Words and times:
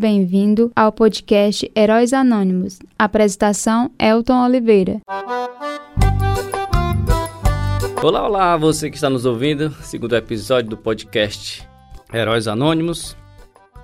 Bem-vindo 0.00 0.72
ao 0.74 0.90
podcast 0.90 1.70
Heróis 1.76 2.14
Anônimos. 2.14 2.78
Apresentação: 2.98 3.90
Elton 3.98 4.46
Oliveira. 4.46 5.02
Olá, 8.02 8.26
olá, 8.26 8.56
você 8.56 8.88
que 8.88 8.96
está 8.96 9.10
nos 9.10 9.26
ouvindo. 9.26 9.70
Segundo 9.82 10.16
episódio 10.16 10.70
do 10.70 10.76
podcast 10.78 11.68
Heróis 12.10 12.48
Anônimos. 12.48 13.14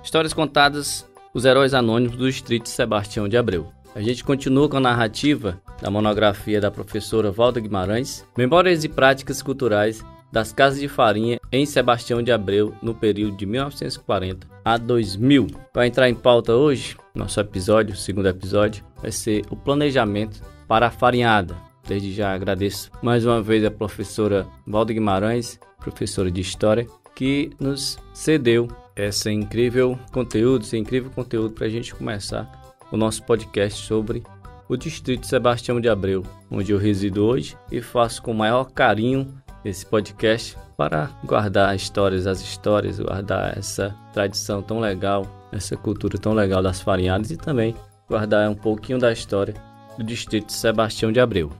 Histórias 0.03 0.33
contadas, 0.33 1.07
os 1.35 1.45
heróis 1.45 1.75
anônimos 1.75 2.17
do 2.17 2.25
Distrito 2.25 2.67
Sebastião 2.67 3.29
de 3.29 3.37
Abreu. 3.37 3.67
A 3.93 4.01
gente 4.01 4.23
continua 4.23 4.67
com 4.67 4.77
a 4.77 4.79
narrativa 4.81 5.61
da 5.79 5.91
monografia 5.91 6.59
da 6.59 6.71
professora 6.71 7.29
Valda 7.29 7.59
Guimarães, 7.59 8.25
Memórias 8.35 8.83
e 8.83 8.89
Práticas 8.89 9.43
Culturais 9.43 10.03
das 10.31 10.51
Casas 10.51 10.79
de 10.79 10.87
Farinha 10.87 11.39
em 11.51 11.63
Sebastião 11.67 12.23
de 12.23 12.31
Abreu 12.31 12.73
no 12.81 12.95
período 12.95 13.37
de 13.37 13.45
1940 13.45 14.56
a 14.67 14.75
2000. 14.75 15.47
Para 15.71 15.87
entrar 15.87 16.09
em 16.09 16.13
pauta 16.13 16.53
hoje, 16.53 16.97
nosso 17.15 17.39
episódio, 17.39 17.95
segundo 17.95 18.27
episódio, 18.27 18.83
vai 19.01 19.13
ser 19.13 19.45
o 19.49 19.55
planejamento 19.55 20.41
para 20.67 20.87
a 20.87 20.91
farinhada. 20.91 21.55
Desde 21.87 22.11
já 22.11 22.33
agradeço 22.33 22.91
mais 23.01 23.25
uma 23.25 23.41
vez 23.41 23.63
a 23.63 23.71
professora 23.71 24.45
Valda 24.67 24.91
Guimarães, 24.91 25.57
professora 25.79 26.29
de 26.29 26.41
História, 26.41 26.85
que 27.15 27.49
nos 27.57 27.97
cedeu 28.13 28.67
esse 28.93 29.31
incrível 29.31 29.97
conteúdo, 30.11 30.63
esse 30.63 30.77
incrível 30.77 31.11
conteúdo 31.11 31.53
para 31.53 31.67
a 31.67 31.69
gente 31.69 31.95
começar 31.95 32.75
o 32.91 32.97
nosso 32.97 33.23
podcast 33.23 33.85
sobre 33.85 34.21
o 34.67 34.75
Distrito 34.75 35.27
Sebastião 35.27 35.79
de 35.79 35.87
Abreu, 35.87 36.23
onde 36.51 36.73
eu 36.73 36.77
resido 36.77 37.25
hoje 37.25 37.55
e 37.71 37.81
faço 37.81 38.21
com 38.21 38.31
o 38.31 38.37
maior 38.37 38.65
carinho 38.65 39.33
esse 39.69 39.85
podcast 39.85 40.57
para 40.75 41.09
guardar 41.25 41.75
histórias, 41.75 42.27
as 42.27 42.41
histórias, 42.41 42.99
guardar 42.99 43.57
essa 43.57 43.95
tradição 44.13 44.61
tão 44.61 44.79
legal, 44.79 45.25
essa 45.51 45.75
cultura 45.75 46.17
tão 46.17 46.33
legal 46.33 46.61
das 46.61 46.81
farinhadas 46.81 47.31
e 47.31 47.37
também 47.37 47.75
guardar 48.07 48.49
um 48.49 48.55
pouquinho 48.55 48.99
da 48.99 49.11
história 49.11 49.53
do 49.97 50.03
distrito 50.03 50.51
Sebastião 50.51 51.11
de 51.11 51.19
Abreu. 51.19 51.51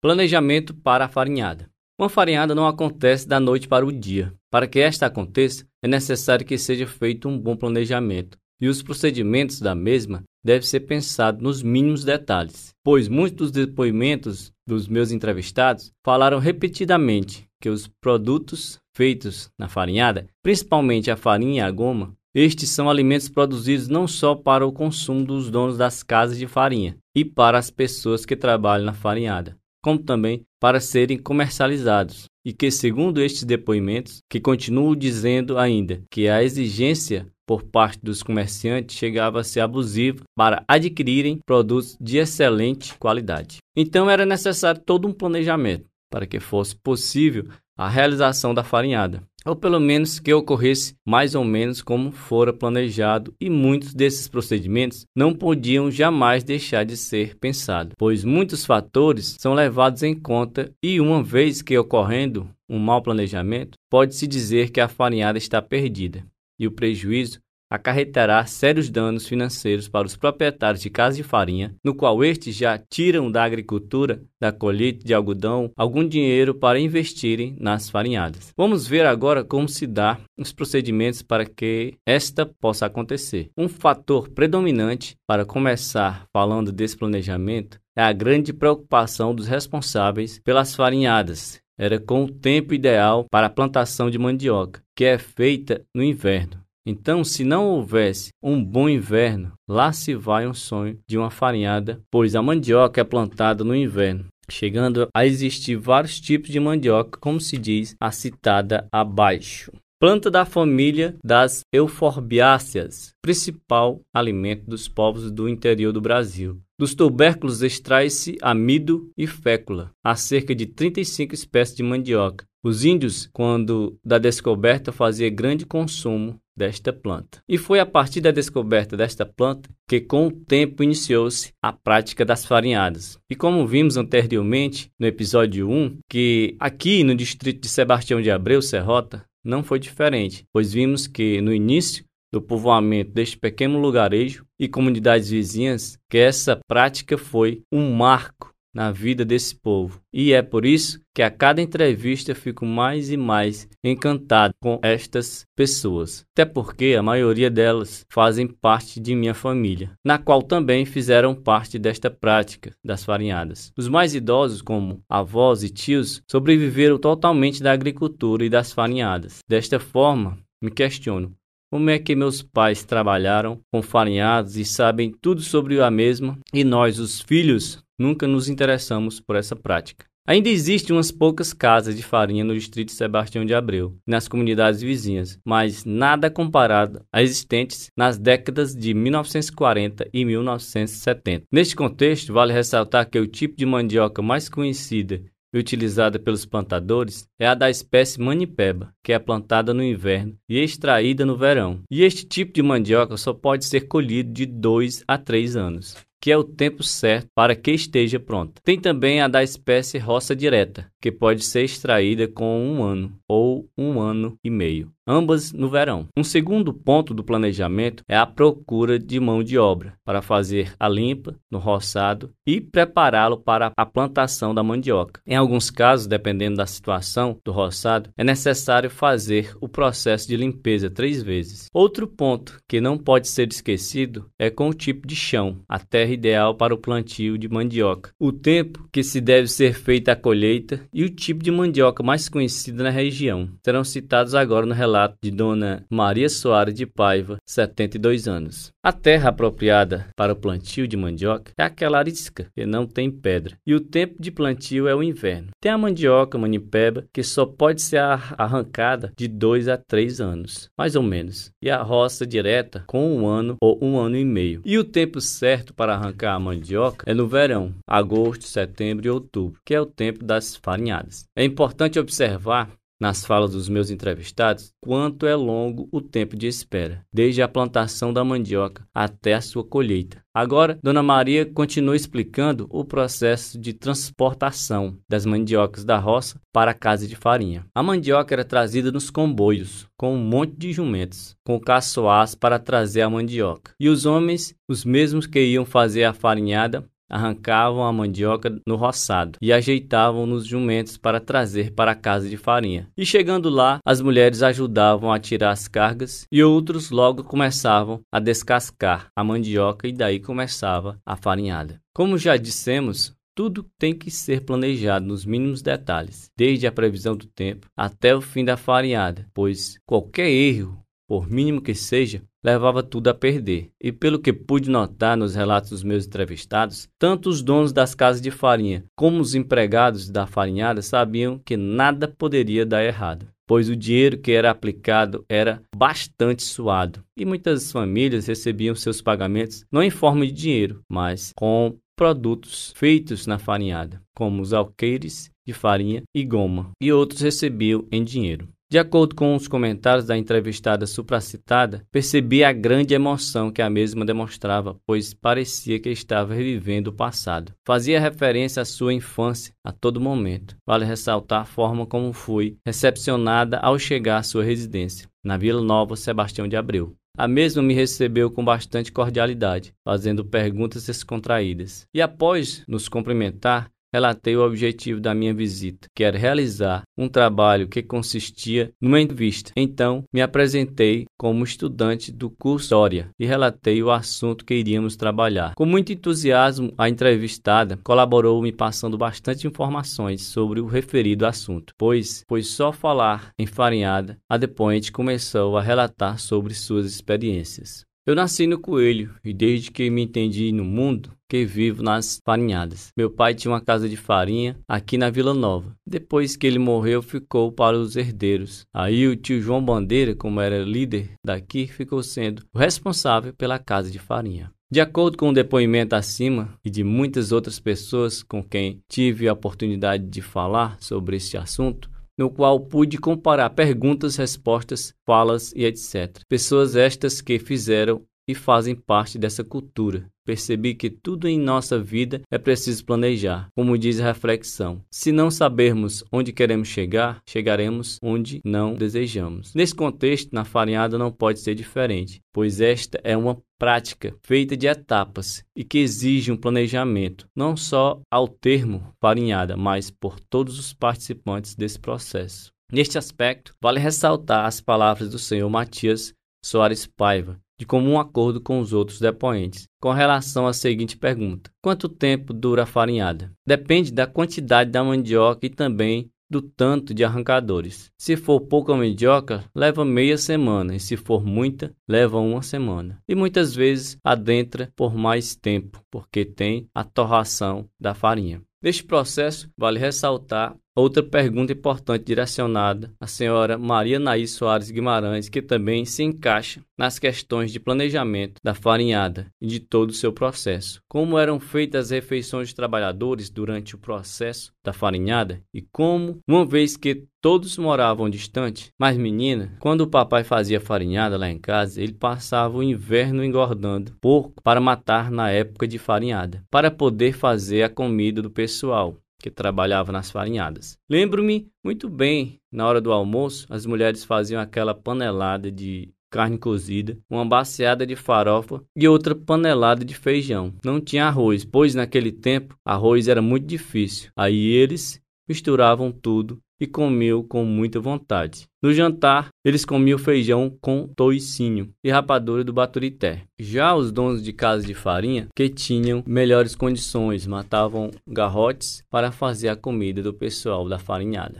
Planejamento 0.00 0.72
para 0.72 1.04
a 1.04 1.08
farinhada. 1.08 1.68
Uma 1.98 2.08
farinhada 2.08 2.54
não 2.54 2.66
acontece 2.66 3.28
da 3.28 3.38
noite 3.38 3.68
para 3.68 3.84
o 3.84 3.92
dia. 3.92 4.32
Para 4.50 4.66
que 4.66 4.80
esta 4.80 5.06
aconteça, 5.06 5.66
é 5.82 5.88
necessário 5.88 6.46
que 6.46 6.56
seja 6.56 6.86
feito 6.86 7.28
um 7.28 7.38
bom 7.38 7.54
planejamento, 7.54 8.38
e 8.60 8.68
os 8.68 8.82
procedimentos 8.82 9.60
da 9.60 9.74
mesma 9.74 10.22
devem 10.44 10.66
ser 10.66 10.80
pensados 10.80 11.42
nos 11.42 11.62
mínimos 11.62 12.04
detalhes, 12.04 12.74
pois 12.82 13.08
muitos 13.08 13.50
dos 13.50 13.66
depoimentos 13.66 14.52
dos 14.66 14.88
meus 14.88 15.10
entrevistados 15.10 15.92
falaram 16.04 16.38
repetidamente 16.38 17.46
que 17.60 17.68
os 17.68 17.88
produtos 18.00 18.78
feitos 18.94 19.50
na 19.58 19.68
farinhada, 19.68 20.26
principalmente 20.42 21.10
a 21.10 21.16
farinha 21.16 21.62
e 21.62 21.66
a 21.66 21.70
goma, 21.70 22.14
estes 22.34 22.70
são 22.70 22.88
alimentos 22.88 23.28
produzidos 23.28 23.88
não 23.88 24.06
só 24.06 24.34
para 24.36 24.66
o 24.66 24.72
consumo 24.72 25.24
dos 25.24 25.50
donos 25.50 25.76
das 25.76 26.02
casas 26.02 26.38
de 26.38 26.46
farinha 26.46 26.96
e 27.14 27.24
para 27.24 27.58
as 27.58 27.70
pessoas 27.70 28.24
que 28.24 28.36
trabalham 28.36 28.86
na 28.86 28.92
farinhada, 28.92 29.56
como 29.82 29.98
também 29.98 30.42
para 30.60 30.78
serem 30.78 31.18
comercializados. 31.18 32.26
E 32.42 32.54
que, 32.54 32.70
segundo 32.70 33.20
estes 33.20 33.44
depoimentos, 33.44 34.22
que 34.30 34.40
continuo 34.40 34.96
dizendo 34.96 35.58
ainda 35.58 36.02
que 36.10 36.26
a 36.26 36.42
exigência 36.42 37.26
por 37.50 37.64
parte 37.64 37.98
dos 38.00 38.22
comerciantes 38.22 38.96
chegava 38.96 39.40
a 39.40 39.42
ser 39.42 39.58
abusiva 39.58 40.22
para 40.36 40.62
adquirirem 40.68 41.40
produtos 41.44 41.96
de 42.00 42.18
excelente 42.18 42.94
qualidade. 42.96 43.56
Então 43.76 44.08
era 44.08 44.24
necessário 44.24 44.80
todo 44.80 45.08
um 45.08 45.12
planejamento 45.12 45.84
para 46.08 46.28
que 46.28 46.38
fosse 46.38 46.76
possível 46.76 47.48
a 47.76 47.88
realização 47.88 48.54
da 48.54 48.62
farinhada, 48.62 49.24
ou 49.44 49.56
pelo 49.56 49.80
menos 49.80 50.20
que 50.20 50.32
ocorresse 50.32 50.94
mais 51.04 51.34
ou 51.34 51.42
menos 51.42 51.82
como 51.82 52.12
fora 52.12 52.52
planejado, 52.52 53.34
e 53.40 53.50
muitos 53.50 53.94
desses 53.94 54.28
procedimentos 54.28 55.04
não 55.16 55.34
podiam 55.34 55.90
jamais 55.90 56.44
deixar 56.44 56.84
de 56.84 56.96
ser 56.96 57.36
pensados, 57.36 57.94
pois 57.98 58.22
muitos 58.22 58.64
fatores 58.64 59.34
são 59.40 59.54
levados 59.54 60.04
em 60.04 60.14
conta 60.14 60.70
e 60.80 61.00
uma 61.00 61.20
vez 61.20 61.62
que 61.62 61.76
ocorrendo 61.76 62.48
um 62.68 62.78
mau 62.78 63.02
planejamento, 63.02 63.76
pode-se 63.90 64.28
dizer 64.28 64.70
que 64.70 64.80
a 64.80 64.86
farinhada 64.86 65.36
está 65.36 65.60
perdida 65.60 66.24
e 66.60 66.66
o 66.66 66.70
prejuízo 66.70 67.40
acarretará 67.70 68.44
sérios 68.44 68.90
danos 68.90 69.28
financeiros 69.28 69.88
para 69.88 70.06
os 70.06 70.16
proprietários 70.16 70.82
de 70.82 70.90
casas 70.90 71.16
de 71.16 71.22
farinha, 71.22 71.72
no 71.84 71.94
qual 71.94 72.24
estes 72.24 72.56
já 72.56 72.76
tiram 72.76 73.30
da 73.30 73.44
agricultura, 73.44 74.20
da 74.40 74.50
colheita 74.50 75.04
de 75.04 75.14
algodão, 75.14 75.70
algum 75.76 76.06
dinheiro 76.06 76.52
para 76.52 76.80
investirem 76.80 77.56
nas 77.60 77.88
farinhadas. 77.88 78.52
Vamos 78.56 78.88
ver 78.88 79.06
agora 79.06 79.44
como 79.44 79.68
se 79.68 79.86
dá 79.86 80.18
os 80.36 80.52
procedimentos 80.52 81.22
para 81.22 81.46
que 81.46 81.94
esta 82.04 82.44
possa 82.44 82.86
acontecer. 82.86 83.50
Um 83.56 83.68
fator 83.68 84.28
predominante 84.28 85.14
para 85.26 85.44
começar 85.44 86.26
falando 86.32 86.72
desse 86.72 86.96
planejamento 86.96 87.78
é 87.96 88.02
a 88.02 88.12
grande 88.12 88.52
preocupação 88.52 89.34
dos 89.34 89.46
responsáveis 89.46 90.40
pelas 90.42 90.74
farinhadas. 90.74 91.59
Era 91.80 91.98
com 91.98 92.24
o 92.24 92.30
tempo 92.30 92.74
ideal 92.74 93.24
para 93.30 93.46
a 93.46 93.50
plantação 93.50 94.10
de 94.10 94.18
mandioca, 94.18 94.82
que 94.94 95.02
é 95.02 95.16
feita 95.16 95.80
no 95.94 96.04
inverno. 96.04 96.60
Então, 96.84 97.24
se 97.24 97.42
não 97.42 97.70
houvesse 97.70 98.28
um 98.42 98.62
bom 98.62 98.86
inverno, 98.86 99.52
lá 99.66 99.90
se 99.90 100.14
vai 100.14 100.46
um 100.46 100.52
sonho 100.52 100.98
de 101.08 101.16
uma 101.16 101.30
farinhada, 101.30 101.98
pois 102.10 102.36
a 102.36 102.42
mandioca 102.42 103.00
é 103.00 103.04
plantada 103.04 103.64
no 103.64 103.74
inverno, 103.74 104.26
chegando 104.50 105.08
a 105.14 105.24
existir 105.24 105.76
vários 105.76 106.20
tipos 106.20 106.50
de 106.50 106.60
mandioca, 106.60 107.18
como 107.18 107.40
se 107.40 107.56
diz 107.56 107.96
a 107.98 108.10
citada 108.10 108.86
abaixo. 108.92 109.72
Planta 110.00 110.30
da 110.30 110.46
família 110.46 111.14
das 111.22 111.60
euforbiáceas, 111.70 113.12
principal 113.20 114.00
alimento 114.14 114.64
dos 114.66 114.88
povos 114.88 115.30
do 115.30 115.46
interior 115.46 115.92
do 115.92 116.00
Brasil. 116.00 116.58
Dos 116.78 116.94
tubérculos 116.94 117.60
extrai-se 117.60 118.38
amido 118.40 119.10
e 119.14 119.26
fécula. 119.26 119.90
Há 120.02 120.16
cerca 120.16 120.54
de 120.54 120.64
35 120.64 121.34
espécies 121.34 121.76
de 121.76 121.82
mandioca. 121.82 122.46
Os 122.64 122.82
índios, 122.82 123.28
quando 123.30 123.98
da 124.02 124.16
descoberta, 124.16 124.90
faziam 124.90 125.34
grande 125.34 125.66
consumo 125.66 126.40
desta 126.56 126.94
planta. 126.94 127.42
E 127.46 127.58
foi 127.58 127.78
a 127.78 127.84
partir 127.84 128.22
da 128.22 128.30
descoberta 128.30 128.96
desta 128.96 129.26
planta 129.26 129.68
que, 129.86 130.00
com 130.00 130.28
o 130.28 130.32
tempo, 130.32 130.82
iniciou-se 130.82 131.52
a 131.62 131.74
prática 131.74 132.24
das 132.24 132.46
farinhadas. 132.46 133.18
E 133.30 133.36
como 133.36 133.66
vimos 133.66 133.98
anteriormente 133.98 134.90
no 134.98 135.06
episódio 135.06 135.68
1, 135.70 135.98
que 136.08 136.56
aqui 136.58 137.04
no 137.04 137.14
distrito 137.14 137.60
de 137.60 137.68
Sebastião 137.68 138.20
de 138.22 138.30
Abreu, 138.30 138.62
Serrota, 138.62 139.24
não 139.44 139.62
foi 139.62 139.78
diferente, 139.78 140.44
pois 140.52 140.72
vimos 140.72 141.06
que 141.06 141.40
no 141.40 141.52
início 141.52 142.04
do 142.32 142.40
povoamento 142.40 143.10
deste 143.12 143.36
pequeno 143.36 143.78
lugarejo 143.80 144.46
e 144.58 144.68
comunidades 144.68 145.30
vizinhas, 145.30 145.98
que 146.08 146.18
essa 146.18 146.60
prática 146.68 147.18
foi 147.18 147.62
um 147.72 147.92
marco 147.92 148.54
na 148.74 148.90
vida 148.90 149.24
desse 149.24 149.54
povo. 149.54 150.00
E 150.12 150.32
é 150.32 150.42
por 150.42 150.64
isso 150.64 151.00
que 151.14 151.22
a 151.22 151.30
cada 151.30 151.60
entrevista 151.60 152.34
fico 152.34 152.64
mais 152.64 153.10
e 153.10 153.16
mais 153.16 153.68
encantado 153.82 154.54
com 154.60 154.78
estas 154.82 155.44
pessoas. 155.56 156.24
Até 156.34 156.44
porque 156.44 156.96
a 156.98 157.02
maioria 157.02 157.50
delas 157.50 158.04
fazem 158.08 158.46
parte 158.46 159.00
de 159.00 159.14
minha 159.14 159.34
família, 159.34 159.92
na 160.04 160.18
qual 160.18 160.42
também 160.42 160.84
fizeram 160.84 161.34
parte 161.34 161.78
desta 161.78 162.10
prática 162.10 162.72
das 162.84 163.04
farinhadas. 163.04 163.72
Os 163.76 163.88
mais 163.88 164.14
idosos, 164.14 164.62
como 164.62 165.00
avós 165.08 165.62
e 165.62 165.70
tios, 165.70 166.22
sobreviveram 166.30 166.98
totalmente 166.98 167.62
da 167.62 167.72
agricultura 167.72 168.44
e 168.44 168.48
das 168.48 168.72
farinhadas. 168.72 169.38
Desta 169.48 169.78
forma, 169.78 170.38
me 170.62 170.70
questiono 170.70 171.34
como 171.70 171.88
é 171.88 171.98
que 171.98 172.16
meus 172.16 172.42
pais 172.42 172.84
trabalharam 172.84 173.60
com 173.72 173.80
farinhados 173.80 174.56
e 174.56 174.64
sabem 174.64 175.12
tudo 175.12 175.40
sobre 175.40 175.80
a 175.80 175.88
mesma 175.90 176.36
e 176.52 176.64
nós, 176.64 176.98
os 176.98 177.20
filhos, 177.20 177.80
nunca 178.00 178.26
nos 178.26 178.48
interessamos 178.48 179.20
por 179.20 179.36
essa 179.36 179.54
prática. 179.54 180.06
Ainda 180.26 180.48
existem 180.48 180.94
umas 180.94 181.10
poucas 181.10 181.52
casas 181.52 181.96
de 181.96 182.02
farinha 182.02 182.44
no 182.44 182.54
distrito 182.54 182.92
Sebastião 182.92 183.44
de 183.44 183.52
Abreu 183.52 183.96
nas 184.06 184.28
comunidades 184.28 184.80
vizinhas, 184.80 185.38
mas 185.44 185.84
nada 185.84 186.30
comparado 186.30 187.04
a 187.12 187.22
existentes 187.22 187.90
nas 187.96 188.16
décadas 188.16 188.74
de 188.74 188.94
1940 188.94 190.08
e 190.12 190.24
1970. 190.24 191.46
Neste 191.50 191.74
contexto, 191.74 192.32
vale 192.32 192.52
ressaltar 192.52 193.08
que 193.10 193.18
o 193.18 193.26
tipo 193.26 193.56
de 193.56 193.66
mandioca 193.66 194.22
mais 194.22 194.48
conhecida 194.48 195.20
e 195.52 195.58
utilizada 195.58 196.18
pelos 196.18 196.46
plantadores 196.46 197.26
é 197.38 197.46
a 197.46 197.54
da 197.54 197.68
espécie 197.68 198.20
manipeba, 198.20 198.92
que 199.02 199.12
é 199.12 199.18
plantada 199.18 199.74
no 199.74 199.82
inverno 199.82 200.36
e 200.48 200.60
extraída 200.60 201.26
no 201.26 201.36
verão. 201.36 201.80
E 201.90 202.04
este 202.04 202.24
tipo 202.24 202.52
de 202.52 202.62
mandioca 202.62 203.16
só 203.16 203.32
pode 203.32 203.64
ser 203.64 203.88
colhido 203.88 204.32
de 204.32 204.46
2 204.46 205.02
a 205.08 205.18
3 205.18 205.56
anos. 205.56 205.96
Que 206.20 206.30
é 206.30 206.36
o 206.36 206.44
tempo 206.44 206.82
certo 206.82 207.28
para 207.34 207.56
que 207.56 207.70
esteja 207.70 208.20
pronta. 208.20 208.60
Tem 208.62 208.78
também 208.78 209.20
a 209.20 209.28
da 209.28 209.42
espécie 209.42 209.98
roça 209.98 210.36
direta, 210.36 210.86
que 211.00 211.10
pode 211.10 211.44
ser 211.44 211.64
extraída 211.64 212.28
com 212.28 212.62
um 212.62 212.82
ano 212.82 213.12
ou 213.26 213.68
um 213.76 214.00
ano 214.00 214.36
e 214.44 214.50
meio 214.50 214.92
ambas 215.10 215.52
no 215.52 215.68
verão. 215.68 216.06
Um 216.16 216.22
segundo 216.22 216.72
ponto 216.72 217.12
do 217.12 217.24
planejamento 217.24 218.04
é 218.08 218.16
a 218.16 218.24
procura 218.24 218.96
de 218.98 219.18
mão 219.18 219.42
de 219.42 219.58
obra 219.58 219.94
para 220.04 220.22
fazer 220.22 220.72
a 220.78 220.88
limpa 220.88 221.34
no 221.50 221.58
roçado 221.58 222.30
e 222.46 222.60
prepará-lo 222.60 223.36
para 223.36 223.72
a 223.76 223.84
plantação 223.84 224.54
da 224.54 224.62
mandioca. 224.62 225.20
Em 225.26 225.34
alguns 225.34 225.68
casos, 225.70 226.06
dependendo 226.06 226.56
da 226.56 226.66
situação 226.66 227.36
do 227.44 227.50
roçado, 227.50 228.10
é 228.16 228.22
necessário 228.22 228.88
fazer 228.88 229.56
o 229.60 229.68
processo 229.68 230.28
de 230.28 230.36
limpeza 230.36 230.88
três 230.88 231.22
vezes. 231.22 231.66
Outro 231.74 232.06
ponto 232.06 232.58
que 232.68 232.80
não 232.80 232.96
pode 232.96 233.26
ser 233.26 233.48
esquecido 233.48 234.30
é 234.38 234.48
com 234.48 234.68
o 234.68 234.74
tipo 234.74 235.06
de 235.06 235.16
chão, 235.16 235.58
a 235.68 235.78
terra 235.78 236.09
ideal 236.12 236.54
para 236.54 236.74
o 236.74 236.78
plantio 236.78 237.36
de 237.36 237.48
mandioca, 237.48 238.12
o 238.18 238.30
tempo 238.30 238.88
que 238.92 239.02
se 239.02 239.20
deve 239.20 239.48
ser 239.48 239.74
feita 239.74 240.12
a 240.12 240.16
colheita 240.16 240.80
e 240.92 241.04
o 241.04 241.10
tipo 241.10 241.42
de 241.42 241.50
mandioca 241.50 242.02
mais 242.02 242.28
conhecido 242.28 242.82
na 242.82 242.90
região. 242.90 243.48
Serão 243.64 243.82
citados 243.82 244.34
agora 244.34 244.66
no 244.66 244.74
relato 244.74 244.90
relato 244.90 245.16
de 245.22 245.30
Dona 245.30 245.84
Maria 245.88 246.28
Soares 246.28 246.74
de 246.74 246.84
Paiva, 246.84 247.38
72 247.46 248.26
anos. 248.26 248.72
A 248.82 248.92
terra 248.92 249.30
apropriada 249.30 250.06
para 250.16 250.32
o 250.32 250.36
plantio 250.36 250.88
de 250.88 250.96
mandioca 250.96 251.52
é 251.56 251.62
aquela 251.62 251.98
arisca, 251.98 252.46
que 252.54 252.66
não 252.66 252.86
tem 252.86 253.10
pedra, 253.10 253.56
e 253.66 253.74
o 253.74 253.80
tempo 253.80 254.16
de 254.20 254.30
plantio 254.30 254.88
é 254.88 254.94
o 254.94 255.02
inverno. 255.02 255.50
Tem 255.60 255.70
a 255.70 255.78
mandioca 255.78 256.38
manipeba, 256.38 257.04
que 257.12 257.22
só 257.22 257.46
pode 257.46 257.82
ser 257.82 257.98
arrancada 257.98 259.12
de 259.16 259.28
2 259.28 259.68
a 259.68 259.76
3 259.76 260.20
anos, 260.20 260.70
mais 260.76 260.96
ou 260.96 261.02
menos, 261.02 261.52
e 261.62 261.70
a 261.70 261.82
roça 261.82 262.26
direta 262.26 262.82
com 262.86 263.16
um 263.16 263.26
ano 263.26 263.56
ou 263.60 263.78
um 263.82 263.98
ano 263.98 264.16
e 264.16 264.24
meio. 264.24 264.62
E 264.64 264.78
o 264.78 264.84
tempo 264.84 265.20
certo 265.20 265.74
para 265.74 265.94
arrancar 266.00 266.34
a 266.34 266.40
mandioca 266.40 267.04
é 267.08 267.14
no 267.14 267.28
verão, 267.28 267.74
agosto, 267.86 268.44
setembro 268.44 269.06
e 269.06 269.10
outubro, 269.10 269.60
que 269.64 269.74
é 269.74 269.80
o 269.80 269.86
tempo 269.86 270.24
das 270.24 270.56
farinhadas. 270.56 271.24
É 271.36 271.44
importante 271.44 271.98
observar 271.98 272.70
nas 273.00 273.24
falas 273.24 273.52
dos 273.52 273.68
meus 273.68 273.90
entrevistados 273.90 274.72
quanto 274.80 275.26
é 275.26 275.34
longo 275.34 275.88
o 275.90 276.00
tempo 276.00 276.36
de 276.36 276.46
espera, 276.46 277.04
desde 277.12 277.40
a 277.40 277.48
plantação 277.48 278.12
da 278.12 278.22
mandioca 278.22 278.86
até 278.94 279.34
a 279.34 279.40
sua 279.40 279.64
colheita. 279.64 280.22
Agora, 280.32 280.78
Dona 280.80 281.02
Maria 281.02 281.44
continua 281.44 281.96
explicando 281.96 282.68
o 282.70 282.84
processo 282.84 283.58
de 283.58 283.72
transportação 283.72 284.96
das 285.08 285.26
mandiocas 285.26 285.84
da 285.84 285.98
roça 285.98 286.40
para 286.52 286.70
a 286.70 286.74
casa 286.74 287.08
de 287.08 287.16
farinha. 287.16 287.66
A 287.74 287.82
mandioca 287.82 288.32
era 288.32 288.44
trazida 288.44 288.92
nos 288.92 289.10
comboios, 289.10 289.88
com 289.96 290.14
um 290.14 290.18
monte 290.18 290.54
de 290.56 290.72
jumentos, 290.72 291.34
com 291.44 291.58
caçoás 291.58 292.36
para 292.36 292.60
trazer 292.60 293.02
a 293.02 293.10
mandioca. 293.10 293.72
E 293.80 293.88
os 293.88 294.06
homens, 294.06 294.54
os 294.68 294.84
mesmos 294.84 295.26
que 295.26 295.44
iam 295.44 295.64
fazer 295.64 296.04
a 296.04 296.12
farinhada, 296.12 296.88
arrancavam 297.10 297.84
a 297.84 297.92
mandioca 297.92 298.56
no 298.66 298.76
roçado 298.76 299.38
e 299.42 299.52
ajeitavam 299.52 300.24
nos 300.24 300.46
jumentos 300.46 300.96
para 300.96 301.20
trazer 301.20 301.72
para 301.72 301.90
a 301.90 301.96
casa 301.96 302.28
de 302.28 302.36
farinha. 302.36 302.88
E 302.96 303.04
chegando 303.04 303.50
lá, 303.50 303.78
as 303.84 304.00
mulheres 304.00 304.42
ajudavam 304.42 305.12
a 305.12 305.18
tirar 305.18 305.50
as 305.50 305.66
cargas 305.66 306.24
e 306.30 306.42
outros 306.42 306.90
logo 306.90 307.24
começavam 307.24 308.00
a 308.12 308.20
descascar 308.20 309.08
a 309.14 309.24
mandioca 309.24 309.88
e 309.88 309.92
daí 309.92 310.20
começava 310.20 310.98
a 311.04 311.16
farinhada. 311.16 311.80
Como 311.92 312.16
já 312.16 312.36
dissemos, 312.36 313.14
tudo 313.34 313.64
tem 313.78 313.94
que 313.94 314.10
ser 314.10 314.42
planejado 314.42 315.06
nos 315.06 315.24
mínimos 315.24 315.62
detalhes, 315.62 316.30
desde 316.36 316.66
a 316.66 316.72
previsão 316.72 317.16
do 317.16 317.26
tempo 317.26 317.66
até 317.76 318.14
o 318.14 318.20
fim 318.20 318.44
da 318.44 318.56
farinhada, 318.56 319.26
pois 319.32 319.78
qualquer 319.86 320.28
erro, 320.28 320.84
por 321.08 321.28
mínimo 321.28 321.60
que 321.60 321.74
seja, 321.74 322.22
levava 322.44 322.82
tudo 322.82 323.08
a 323.08 323.14
perder. 323.14 323.70
E 323.80 323.92
pelo 323.92 324.18
que 324.18 324.32
pude 324.32 324.70
notar 324.70 325.16
nos 325.16 325.34
relatos 325.34 325.70
dos 325.70 325.82
meus 325.82 326.06
entrevistados, 326.06 326.88
tanto 326.98 327.28
os 327.28 327.42
donos 327.42 327.72
das 327.72 327.94
casas 327.94 328.20
de 328.20 328.30
farinha 328.30 328.84
como 328.96 329.20
os 329.20 329.34
empregados 329.34 330.08
da 330.10 330.26
farinhada 330.26 330.82
sabiam 330.82 331.38
que 331.44 331.56
nada 331.56 332.08
poderia 332.08 332.64
dar 332.66 332.84
errado 332.84 333.26
pois 333.50 333.68
o 333.68 333.74
dinheiro 333.74 334.16
que 334.16 334.30
era 334.30 334.48
aplicado 334.48 335.24
era 335.28 335.60
bastante 335.74 336.44
suado 336.44 337.02
e 337.16 337.24
muitas 337.24 337.72
famílias 337.72 338.28
recebiam 338.28 338.76
seus 338.76 339.02
pagamentos 339.02 339.64
não 339.72 339.82
em 339.82 339.90
forma 339.90 340.24
de 340.24 340.30
dinheiro, 340.30 340.84
mas 340.88 341.32
com 341.36 341.76
produtos 342.00 342.72
feitos 342.76 343.26
na 343.26 343.38
farinhada, 343.38 344.00
como 344.14 344.40
os 344.40 344.54
alqueires 344.54 345.30
de 345.44 345.52
farinha 345.52 346.02
e 346.14 346.24
goma, 346.24 346.70
e 346.80 346.92
outros 346.92 347.20
recebiam 347.20 347.86
em 347.90 348.04
dinheiro. 348.04 348.48
De 348.70 348.78
acordo 348.78 349.16
com 349.16 349.34
os 349.34 349.48
comentários 349.48 350.06
da 350.06 350.16
entrevistada 350.16 350.86
supracitada, 350.86 351.84
percebi 351.90 352.44
a 352.44 352.52
grande 352.52 352.94
emoção 352.94 353.50
que 353.50 353.60
a 353.60 353.68
mesma 353.68 354.04
demonstrava, 354.04 354.78
pois 354.86 355.12
parecia 355.12 355.80
que 355.80 355.90
estava 355.90 356.34
revivendo 356.34 356.90
o 356.90 356.92
passado. 356.92 357.52
Fazia 357.66 357.98
referência 357.98 358.62
à 358.62 358.64
sua 358.64 358.94
infância 358.94 359.52
a 359.64 359.72
todo 359.72 360.00
momento. 360.00 360.56
Vale 360.64 360.84
ressaltar 360.84 361.40
a 361.40 361.44
forma 361.44 361.84
como 361.84 362.12
fui 362.12 362.58
recepcionada 362.64 363.58
ao 363.58 363.76
chegar 363.76 364.18
à 364.18 364.22
sua 364.22 364.44
residência, 364.44 365.08
na 365.24 365.36
Vila 365.36 365.60
Nova 365.60 365.96
Sebastião 365.96 366.46
de 366.46 366.54
Abreu. 366.54 366.94
A 367.18 367.26
mesma 367.26 367.64
me 367.64 367.74
recebeu 367.74 368.30
com 368.30 368.44
bastante 368.44 368.92
cordialidade, 368.92 369.74
fazendo 369.84 370.24
perguntas 370.24 370.86
descontraídas. 370.86 371.88
E 371.92 372.00
após 372.00 372.62
nos 372.68 372.88
cumprimentar, 372.88 373.68
relatei 373.92 374.36
o 374.36 374.44
objetivo 374.44 375.00
da 375.00 375.14
minha 375.14 375.34
visita, 375.34 375.88
que 375.94 376.02
era 376.02 376.16
realizar 376.16 376.82
um 376.96 377.08
trabalho 377.08 377.68
que 377.68 377.82
consistia 377.82 378.72
numa 378.80 379.00
entrevista. 379.00 379.52
Então, 379.54 380.04
me 380.12 380.22
apresentei 380.22 381.04
como 381.18 381.44
estudante 381.44 382.10
do 382.10 382.30
curso 382.30 382.70
História 382.70 383.10
e 383.18 383.26
relatei 383.26 383.82
o 383.82 383.90
assunto 383.90 384.44
que 384.44 384.54
iríamos 384.54 384.94
trabalhar. 384.94 385.54
Com 385.56 385.66
muito 385.66 385.92
entusiasmo, 385.92 386.72
a 386.78 386.88
entrevistada 386.88 387.76
colaborou 387.82 388.40
me 388.40 388.52
passando 388.52 388.96
bastante 388.96 389.44
informações 389.44 390.22
sobre 390.22 390.60
o 390.60 390.66
referido 390.66 391.26
assunto, 391.26 391.74
pois, 391.76 392.22
pois 392.28 392.46
só 392.46 392.70
falar 392.70 393.32
em 393.36 393.44
farinhada, 393.44 394.16
a 394.28 394.36
depoente 394.36 394.92
começou 394.92 395.58
a 395.58 395.62
relatar 395.62 396.20
sobre 396.20 396.54
suas 396.54 396.86
experiências. 396.86 397.89
Eu 398.10 398.16
nasci 398.16 398.44
no 398.44 398.58
Coelho 398.58 399.14
e 399.24 399.32
desde 399.32 399.70
que 399.70 399.88
me 399.88 400.02
entendi 400.02 400.50
no 400.50 400.64
mundo, 400.64 401.12
que 401.28 401.44
vivo 401.44 401.80
nas 401.80 402.20
farinhadas. 402.24 402.88
Meu 402.96 403.08
pai 403.08 403.36
tinha 403.36 403.52
uma 403.52 403.60
casa 403.60 403.88
de 403.88 403.96
farinha 403.96 404.58
aqui 404.66 404.98
na 404.98 405.10
Vila 405.10 405.32
Nova. 405.32 405.76
Depois 405.86 406.34
que 406.34 406.44
ele 406.44 406.58
morreu, 406.58 407.02
ficou 407.02 407.52
para 407.52 407.78
os 407.78 407.94
herdeiros. 407.94 408.66
Aí 408.74 409.06
o 409.06 409.14
tio 409.14 409.40
João 409.40 409.64
Bandeira, 409.64 410.12
como 410.12 410.40
era 410.40 410.64
líder 410.64 411.12
daqui, 411.24 411.68
ficou 411.68 412.02
sendo 412.02 412.42
o 412.52 412.58
responsável 412.58 413.32
pela 413.32 413.60
casa 413.60 413.92
de 413.92 414.00
farinha. 414.00 414.50
De 414.68 414.80
acordo 414.80 415.16
com 415.16 415.28
o 415.28 415.32
depoimento 415.32 415.94
acima 415.94 416.58
e 416.64 416.68
de 416.68 416.82
muitas 416.82 417.30
outras 417.30 417.60
pessoas 417.60 418.24
com 418.24 418.42
quem 418.42 418.82
tive 418.88 419.28
a 419.28 419.34
oportunidade 419.34 420.04
de 420.04 420.20
falar 420.20 420.76
sobre 420.80 421.16
este 421.16 421.36
assunto, 421.36 421.88
no 422.20 422.28
qual 422.28 422.60
pude 422.60 422.98
comparar 422.98 423.48
perguntas, 423.48 424.16
respostas, 424.16 424.94
falas 425.06 425.54
e 425.56 425.64
etc. 425.64 426.20
Pessoas 426.28 426.76
estas 426.76 427.22
que 427.22 427.38
fizeram 427.38 428.04
e 428.30 428.34
fazem 428.34 428.74
parte 428.74 429.18
dessa 429.18 429.42
cultura. 429.42 430.06
Percebi 430.24 430.74
que 430.74 430.88
tudo 430.88 431.26
em 431.26 431.38
nossa 431.38 431.78
vida 431.78 432.22
é 432.30 432.38
preciso 432.38 432.84
planejar, 432.84 433.48
como 433.54 433.76
diz 433.76 434.00
a 434.00 434.04
reflexão. 434.04 434.80
Se 434.90 435.10
não 435.10 435.30
sabermos 435.30 436.04
onde 436.12 436.32
queremos 436.32 436.68
chegar, 436.68 437.20
chegaremos 437.28 437.98
onde 438.00 438.40
não 438.44 438.74
desejamos. 438.74 439.52
Nesse 439.54 439.74
contexto, 439.74 440.32
na 440.32 440.44
farinhada 440.44 440.96
não 440.96 441.10
pode 441.10 441.40
ser 441.40 441.54
diferente, 441.56 442.20
pois 442.32 442.60
esta 442.60 443.00
é 443.02 443.16
uma 443.16 443.42
prática 443.58 444.14
feita 444.22 444.56
de 444.56 444.68
etapas 444.68 445.44
e 445.56 445.64
que 445.64 445.78
exige 445.78 446.30
um 446.30 446.36
planejamento, 446.36 447.26
não 447.34 447.56
só 447.56 448.00
ao 448.10 448.28
termo 448.28 448.94
farinhada, 449.00 449.56
mas 449.56 449.90
por 449.90 450.20
todos 450.20 450.58
os 450.58 450.72
participantes 450.72 451.56
desse 451.56 451.78
processo. 451.78 452.52
Neste 452.72 452.96
aspecto, 452.96 453.52
vale 453.60 453.80
ressaltar 453.80 454.46
as 454.46 454.60
palavras 454.60 455.10
do 455.10 455.18
senhor 455.18 455.50
Matias 455.50 456.14
Soares 456.42 456.86
Paiva, 456.86 457.38
de 457.60 457.66
comum 457.66 458.00
acordo 458.00 458.40
com 458.40 458.58
os 458.58 458.72
outros 458.72 458.98
depoentes, 458.98 459.68
com 459.78 459.92
relação 459.92 460.46
à 460.46 460.52
seguinte 460.54 460.96
pergunta: 460.96 461.50
Quanto 461.60 461.90
tempo 461.90 462.32
dura 462.32 462.62
a 462.62 462.66
farinhada? 462.66 463.30
Depende 463.46 463.92
da 463.92 464.06
quantidade 464.06 464.70
da 464.70 464.82
mandioca 464.82 465.44
e 465.44 465.50
também 465.50 466.10
do 466.30 466.40
tanto 466.40 466.94
de 466.94 467.04
arrancadores. 467.04 467.90
Se 467.98 468.16
for 468.16 468.40
pouca 468.40 468.74
mandioca, 468.74 469.44
leva 469.54 469.84
meia 469.84 470.16
semana, 470.16 470.74
e 470.74 470.80
se 470.80 470.96
for 470.96 471.22
muita, 471.22 471.74
leva 471.86 472.18
uma 472.18 472.40
semana. 472.40 472.98
E 473.06 473.14
muitas 473.14 473.54
vezes 473.54 473.98
adentra 474.02 474.72
por 474.74 474.94
mais 474.94 475.34
tempo, 475.34 475.82
porque 475.90 476.24
tem 476.24 476.66
a 476.74 476.82
torração 476.82 477.68
da 477.78 477.92
farinha. 477.92 478.40
Neste 478.62 478.84
processo, 478.84 479.50
vale 479.56 479.78
ressaltar 479.78 480.54
Outra 480.80 481.02
pergunta 481.02 481.52
importante 481.52 482.04
direcionada 482.04 482.94
à 483.00 483.06
senhora 483.06 483.58
Maria 483.58 483.98
Naís 483.98 484.30
Soares 484.30 484.70
Guimarães, 484.70 485.28
que 485.28 485.42
também 485.42 485.84
se 485.84 486.04
encaixa 486.04 486.62
nas 486.78 486.98
questões 486.98 487.52
de 487.52 487.58
planejamento 487.58 488.40
da 488.42 488.54
farinhada 488.54 489.26
e 489.40 489.46
de 489.46 489.58
todo 489.58 489.90
o 489.90 489.94
seu 489.94 490.12
processo. 490.12 490.80
Como 490.88 491.18
eram 491.18 491.40
feitas 491.40 491.86
as 491.86 491.90
refeições 491.90 492.48
de 492.48 492.54
trabalhadores 492.54 493.28
durante 493.28 493.74
o 493.74 493.78
processo 493.78 494.52
da 494.64 494.72
farinhada 494.72 495.42
e 495.52 495.60
como, 495.60 496.20
uma 496.26 496.46
vez 496.46 496.76
que 496.76 497.04
todos 497.20 497.58
moravam 497.58 498.08
distante, 498.08 498.72
mas 498.78 498.96
menina, 498.96 499.56
quando 499.60 499.82
o 499.82 499.86
papai 499.86 500.24
fazia 500.24 500.60
farinhada 500.60 501.16
lá 501.16 501.28
em 501.30 501.38
casa, 501.38 501.82
ele 501.82 501.92
passava 501.92 502.56
o 502.56 502.62
inverno 502.62 503.24
engordando 503.24 503.96
porco 504.00 504.42
para 504.42 504.60
matar 504.60 505.10
na 505.10 505.30
época 505.30 505.68
de 505.68 505.78
farinhada, 505.78 506.44
para 506.50 506.70
poder 506.70 507.12
fazer 507.12 507.62
a 507.62 507.68
comida 507.68 508.22
do 508.22 508.30
pessoal 508.30 508.96
que 509.20 509.30
trabalhava 509.30 509.92
nas 509.92 510.10
farinhadas. 510.10 510.78
Lembro-me 510.88 511.48
muito 511.62 511.88
bem, 511.88 512.38
na 512.50 512.66
hora 512.66 512.80
do 512.80 512.90
almoço, 512.90 513.46
as 513.50 513.66
mulheres 513.66 514.02
faziam 514.02 514.40
aquela 514.40 514.74
panelada 514.74 515.50
de 515.50 515.92
carne 516.10 516.38
cozida, 516.38 516.98
uma 517.08 517.24
baciada 517.24 517.86
de 517.86 517.94
farofa 517.94 518.62
e 518.74 518.88
outra 518.88 519.14
panelada 519.14 519.84
de 519.84 519.94
feijão. 519.94 520.52
Não 520.64 520.80
tinha 520.80 521.06
arroz, 521.06 521.44
pois 521.44 521.74
naquele 521.74 522.10
tempo 522.10 522.56
arroz 522.64 523.06
era 523.06 523.22
muito 523.22 523.46
difícil. 523.46 524.10
Aí 524.16 524.46
eles 524.48 525.00
misturavam 525.28 525.92
tudo 525.92 526.40
e 526.60 526.66
comiam 526.66 527.22
com 527.22 527.44
muita 527.44 527.80
vontade. 527.80 528.46
No 528.62 528.72
jantar, 528.74 529.28
eles 529.42 529.64
comiam 529.64 529.98
feijão 529.98 530.54
com 530.60 530.86
toicinho 530.86 531.70
e 531.82 531.90
rapadura 531.90 532.44
do 532.44 532.52
baturité. 532.52 533.22
Já 533.38 533.74
os 533.74 533.90
donos 533.90 534.22
de 534.22 534.34
casas 534.34 534.66
de 534.66 534.74
farinha, 534.74 535.28
que 535.34 535.48
tinham 535.48 536.04
melhores 536.06 536.54
condições, 536.54 537.26
matavam 537.26 537.90
garrotes 538.06 538.82
para 538.90 539.10
fazer 539.10 539.48
a 539.48 539.56
comida 539.56 540.02
do 540.02 540.12
pessoal 540.12 540.68
da 540.68 540.78
farinhada. 540.78 541.38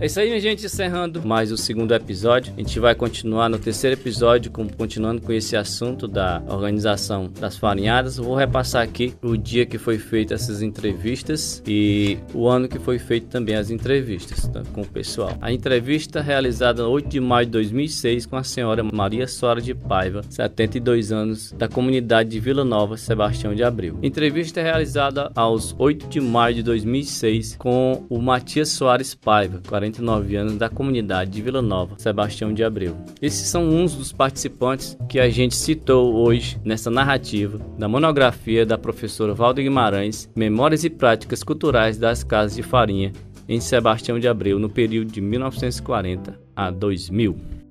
É 0.00 0.06
isso 0.06 0.18
aí, 0.18 0.26
minha 0.26 0.40
gente, 0.40 0.66
encerrando 0.66 1.24
mais 1.24 1.52
o 1.52 1.56
segundo 1.56 1.94
episódio. 1.94 2.52
A 2.56 2.60
gente 2.60 2.80
vai 2.80 2.96
continuar 2.96 3.48
no 3.48 3.60
terceiro 3.60 3.98
episódio, 3.98 4.50
com, 4.50 4.68
continuando 4.68 5.22
com 5.22 5.32
esse 5.32 5.56
assunto 5.56 6.08
da 6.08 6.42
organização 6.48 7.30
das 7.40 7.56
farinhadas. 7.56 8.16
Vou 8.16 8.34
repassar 8.34 8.82
aqui 8.82 9.14
o 9.22 9.36
dia 9.36 9.64
que 9.64 9.78
foi 9.78 9.96
feita 9.96 10.34
essas 10.34 10.62
entrevistas 10.62 11.62
e 11.64 12.18
o 12.34 12.48
ano 12.48 12.68
que 12.68 12.78
foi 12.80 12.98
feito 12.98 13.28
também 13.28 13.54
as 13.54 13.70
entrevistas 13.70 14.48
tá, 14.48 14.64
com 14.72 14.80
o 14.80 14.86
pessoal. 14.86 15.38
A 15.40 15.52
entrevista 15.52 16.20
realizada 16.20 16.88
8 16.88 17.08
de 17.08 17.20
maio 17.20 17.46
de 17.46 17.52
2006 17.52 18.26
com 18.26 18.36
a 18.36 18.42
senhora 18.42 18.82
Maria 18.82 19.28
Sora 19.28 19.60
de 19.60 19.74
Paiva, 19.74 20.22
72 20.28 21.12
anos, 21.12 21.52
da 21.52 21.68
comunidade 21.68 22.30
de 22.30 22.40
Vila 22.40 22.64
Nova, 22.64 22.96
Sebastião 22.96 23.54
de 23.54 23.62
Abreu. 23.62 24.00
Entrevista 24.02 24.60
realizada 24.60 25.30
aos 25.36 25.72
8 25.78 26.08
de 26.08 26.20
maio 26.20 26.56
de 26.56 26.62
2006 26.64 27.54
com 27.56 28.04
o 28.10 28.20
Matias 28.20 28.70
Soares 28.70 29.14
Paiva, 29.14 29.62
40 29.66 29.93
49 29.94 30.36
anos 30.36 30.56
da 30.56 30.68
comunidade 30.68 31.30
de 31.30 31.42
Vila 31.42 31.62
Nova, 31.62 31.94
Sebastião 31.98 32.52
de 32.52 32.64
Abreu. 32.64 32.96
Esses 33.20 33.48
são 33.48 33.68
uns 33.68 33.94
dos 33.94 34.12
participantes 34.12 34.96
que 35.08 35.20
a 35.20 35.28
gente 35.28 35.54
citou 35.54 36.14
hoje 36.14 36.58
nessa 36.64 36.90
narrativa 36.90 37.60
da 37.78 37.88
monografia 37.88 38.66
da 38.66 38.76
professora 38.76 39.34
Valdo 39.34 39.62
Guimarães, 39.62 40.28
Memórias 40.34 40.84
e 40.84 40.90
Práticas 40.90 41.42
Culturais 41.42 41.96
das 41.96 42.24
Casas 42.24 42.56
de 42.56 42.62
Farinha, 42.62 43.12
em 43.48 43.60
Sebastião 43.60 44.18
de 44.18 44.26
Abreu, 44.26 44.58
no 44.58 44.70
período 44.70 45.12
de 45.12 45.20
1940 45.20 46.38
a 46.56 46.70
2000. 46.70 47.63